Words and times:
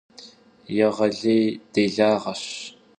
Yêğelêy 0.75 1.45
dêlağeş. 1.73 2.45